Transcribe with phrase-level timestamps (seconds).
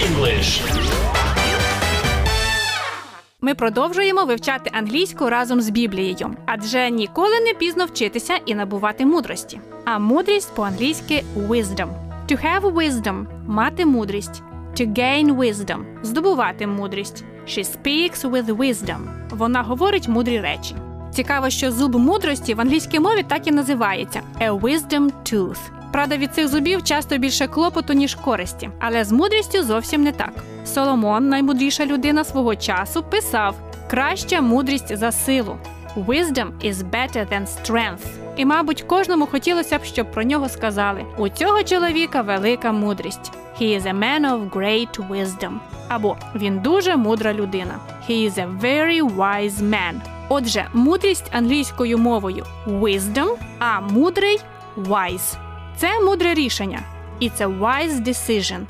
[0.00, 0.62] English.
[3.40, 9.60] Ми продовжуємо вивчати англійську разом з Біблією, адже ніколи не пізно вчитися і набувати мудрості.
[9.84, 11.88] А мудрість по-англійськи wisdom.
[12.28, 14.42] To have wisdom– мати мудрість.
[14.74, 17.24] To gain wisdom– здобувати мудрість.
[17.46, 18.98] She speaks with wisdom.
[19.30, 20.74] Вона говорить мудрі речі.
[21.20, 25.58] Цікаво, що зуб мудрості в англійській мові так і називається a wisdom tooth.
[25.92, 30.32] Правда, від цих зубів часто більше клопоту, ніж користі, але з мудрістю зовсім не так.
[30.64, 33.54] Соломон, наймудріша людина свого часу, писав:
[33.90, 35.58] краща мудрість за силу.
[35.96, 38.06] Wisdom is better than strength.
[38.36, 43.32] І, мабуть, кожному хотілося б, щоб про нього сказали: у цього чоловіка велика мудрість.
[43.60, 45.52] He is a man of great wisdom.
[45.88, 47.74] Або він дуже мудра людина.
[48.08, 50.19] He is a very wise man.
[50.32, 54.40] Отже, мудрість англійською мовою wisdom, а мудрий
[54.76, 55.36] wise.
[55.76, 56.80] Це мудре рішення.
[57.20, 58.60] І це wise decision.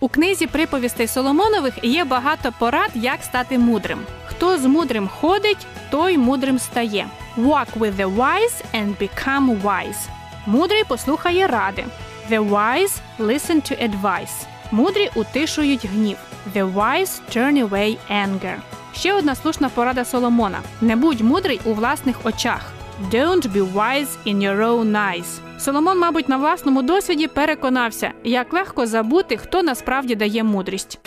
[0.00, 3.98] У книзі приповістей Соломонових є багато порад, як стати мудрим.
[4.26, 7.06] Хто з мудрим ходить, той мудрим стає.
[7.36, 10.08] Walk with the wise and become wise.
[10.46, 11.84] Мудрий послухає ради.
[12.30, 14.46] The wise listen to advice.
[14.70, 16.16] Мудрі утишують гнів.
[16.54, 18.58] The wise turn away anger.
[18.94, 22.72] Ще одна слушна порада Соломона: не будь мудрий у власних очах.
[23.12, 25.40] Don't be wise in your own eyes.
[25.58, 30.98] Соломон, мабуть, на власному досвіді переконався, як легко забути, хто насправді дає мудрість.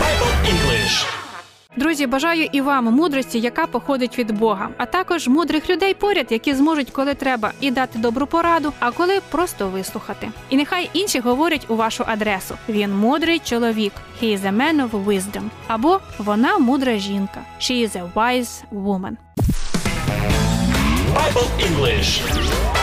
[0.00, 1.27] Bible English.
[1.78, 6.54] Друзі, бажаю і вам мудрості, яка походить від Бога, а також мудрих людей поряд, які
[6.54, 10.30] зможуть, коли треба, і дати добру пораду, а коли просто вислухати.
[10.50, 15.04] І нехай інші говорять у вашу адресу: він мудрий чоловік, he is a man of
[15.04, 19.16] wisdom, або вона мудра жінка, she is a wise woman.
[21.14, 22.77] Bible English.